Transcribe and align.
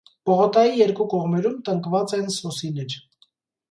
Պողոտայի 0.29 0.71
երկու 0.79 1.07
կողմերում 1.13 1.63
տնկված 1.69 2.19
են 2.21 2.29
սոսիներ։ 2.41 3.03